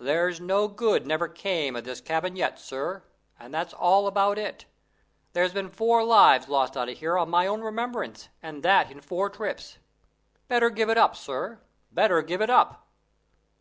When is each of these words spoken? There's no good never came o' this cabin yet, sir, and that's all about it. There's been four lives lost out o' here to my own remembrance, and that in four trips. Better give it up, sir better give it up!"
There's 0.00 0.40
no 0.40 0.66
good 0.66 1.06
never 1.06 1.28
came 1.28 1.76
o' 1.76 1.80
this 1.80 2.00
cabin 2.00 2.34
yet, 2.34 2.58
sir, 2.58 3.04
and 3.38 3.54
that's 3.54 3.72
all 3.72 4.08
about 4.08 4.36
it. 4.36 4.64
There's 5.32 5.52
been 5.52 5.70
four 5.70 6.02
lives 6.02 6.48
lost 6.48 6.76
out 6.76 6.88
o' 6.88 6.92
here 6.92 7.14
to 7.14 7.24
my 7.24 7.46
own 7.46 7.60
remembrance, 7.60 8.30
and 8.42 8.64
that 8.64 8.90
in 8.90 9.00
four 9.00 9.30
trips. 9.30 9.78
Better 10.48 10.70
give 10.70 10.90
it 10.90 10.98
up, 10.98 11.14
sir 11.14 11.60
better 11.92 12.20
give 12.20 12.40
it 12.42 12.50
up!" 12.50 12.88